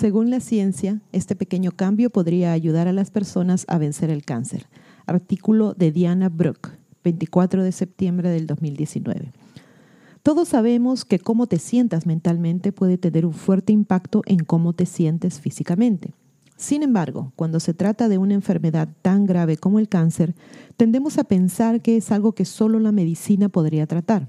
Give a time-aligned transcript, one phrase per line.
[0.00, 4.66] Según la ciencia, este pequeño cambio podría ayudar a las personas a vencer el cáncer.
[5.04, 6.70] Artículo de Diana Brook,
[7.04, 9.30] 24 de septiembre del 2019.
[10.22, 14.86] Todos sabemos que cómo te sientas mentalmente puede tener un fuerte impacto en cómo te
[14.86, 16.14] sientes físicamente.
[16.56, 20.34] Sin embargo, cuando se trata de una enfermedad tan grave como el cáncer,
[20.78, 24.28] tendemos a pensar que es algo que solo la medicina podría tratar.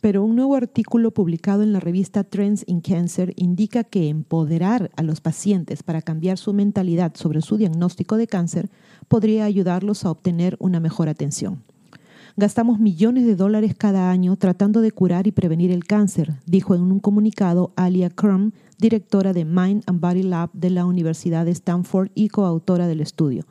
[0.00, 5.02] Pero un nuevo artículo publicado en la revista Trends in Cancer indica que empoderar a
[5.02, 8.70] los pacientes para cambiar su mentalidad sobre su diagnóstico de cáncer
[9.08, 11.62] podría ayudarlos a obtener una mejor atención.
[12.36, 16.82] Gastamos millones de dólares cada año tratando de curar y prevenir el cáncer, dijo en
[16.82, 22.10] un comunicado Alia Crum, directora de Mind and Body Lab de la Universidad de Stanford
[22.14, 23.44] y coautora del estudio.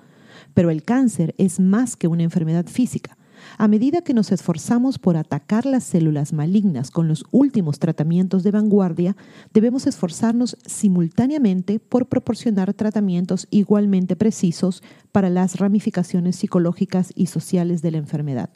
[0.55, 3.18] Pero el cáncer es más que una enfermedad física.
[3.57, 8.51] A medida que nos esforzamos por atacar las células malignas con los últimos tratamientos de
[8.51, 9.15] vanguardia,
[9.53, 17.91] debemos esforzarnos simultáneamente por proporcionar tratamientos igualmente precisos para las ramificaciones psicológicas y sociales de
[17.91, 18.49] la enfermedad.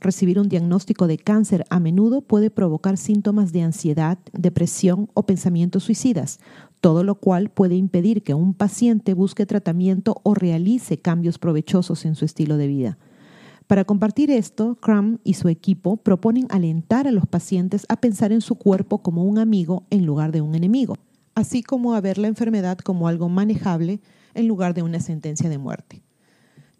[0.00, 5.82] Recibir un diagnóstico de cáncer a menudo puede provocar síntomas de ansiedad, depresión o pensamientos
[5.82, 6.38] suicidas,
[6.80, 12.14] todo lo cual puede impedir que un paciente busque tratamiento o realice cambios provechosos en
[12.14, 12.98] su estilo de vida.
[13.68, 18.40] Para compartir esto, Crum y su equipo proponen alentar a los pacientes a pensar en
[18.40, 20.96] su cuerpo como un amigo en lugar de un enemigo,
[21.34, 24.00] así como a ver la enfermedad como algo manejable
[24.32, 26.00] en lugar de una sentencia de muerte.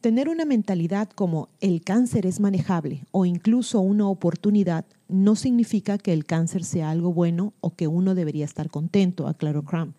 [0.01, 6.15] Tener una mentalidad como el cáncer es manejable o incluso una oportunidad no significa que
[6.15, 9.93] el cáncer sea algo bueno o que uno debería estar contento, aclaró Crum.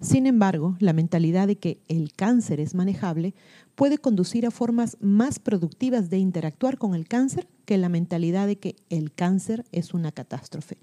[0.00, 3.34] Sin embargo, la mentalidad de que el cáncer es manejable
[3.74, 8.56] puede conducir a formas más productivas de interactuar con el cáncer que la mentalidad de
[8.56, 10.76] que el cáncer es una catástrofe.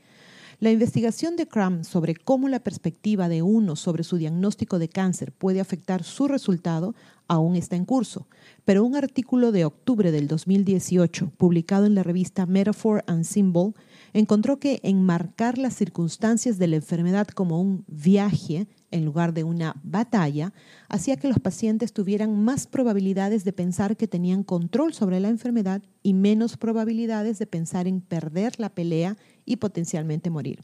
[0.60, 5.32] La investigación de Cram sobre cómo la perspectiva de uno sobre su diagnóstico de cáncer
[5.32, 6.96] puede afectar su resultado
[7.34, 8.28] aún está en curso,
[8.66, 13.74] pero un artículo de octubre del 2018, publicado en la revista Metaphor and Symbol,
[14.14, 19.76] encontró que enmarcar las circunstancias de la enfermedad como un viaje en lugar de una
[19.84, 20.54] batalla
[20.88, 25.82] hacía que los pacientes tuvieran más probabilidades de pensar que tenían control sobre la enfermedad
[26.04, 30.60] y menos probabilidades de pensar en perder la pelea y potencialmente morir.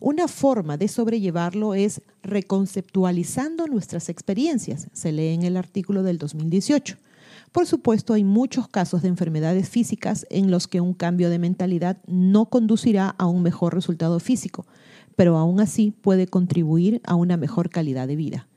[0.00, 6.96] Una forma de sobrellevarlo es reconceptualizando nuestras experiencias, se lee en el artículo del 2018.
[7.52, 11.98] Por supuesto, hay muchos casos de enfermedades físicas en los que un cambio de mentalidad
[12.06, 14.66] no conducirá a un mejor resultado físico,
[15.14, 18.48] pero aún así puede contribuir a una mejor calidad de vida.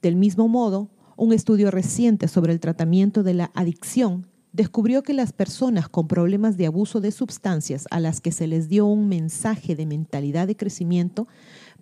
[0.00, 5.32] Del mismo modo, un estudio reciente sobre el tratamiento de la adicción descubrió que las
[5.32, 9.76] personas con problemas de abuso de sustancias a las que se les dio un mensaje
[9.76, 11.28] de mentalidad de crecimiento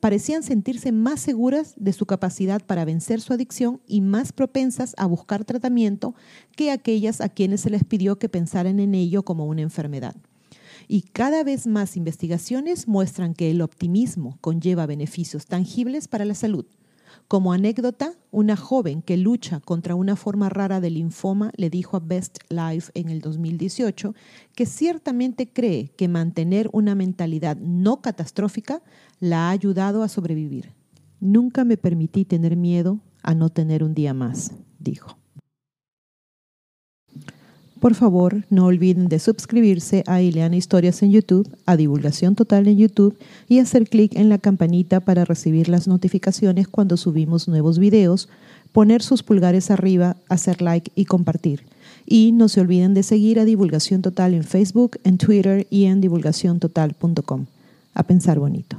[0.01, 5.07] parecían sentirse más seguras de su capacidad para vencer su adicción y más propensas a
[5.07, 6.15] buscar tratamiento
[6.55, 10.17] que aquellas a quienes se les pidió que pensaran en ello como una enfermedad.
[10.89, 16.67] Y cada vez más investigaciones muestran que el optimismo conlleva beneficios tangibles para la salud.
[17.29, 22.01] Como anécdota, una joven que lucha contra una forma rara de linfoma le dijo a
[22.01, 24.15] Best Life en el 2018
[24.55, 28.81] que ciertamente cree que mantener una mentalidad no catastrófica
[29.19, 30.73] la ha ayudado a sobrevivir.
[31.19, 35.19] Nunca me permití tener miedo a no tener un día más, dijo.
[37.87, 42.79] Por favor, no olviden de suscribirse a Ileana Historias en YouTube, a Divulgación Total en
[42.79, 43.17] YouTube
[43.49, 48.29] y hacer clic en la campanita para recibir las notificaciones cuando subimos nuevos videos,
[48.73, 51.63] poner sus pulgares arriba, hacer like y compartir.
[52.05, 56.01] Y no se olviden de seguir a Divulgación Total en Facebook, en Twitter y en
[56.01, 57.47] divulgaciontotal.com.
[57.95, 58.79] A pensar bonito.